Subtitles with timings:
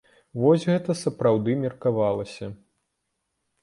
[0.43, 2.53] Вось гэта сапраўды меркавалася.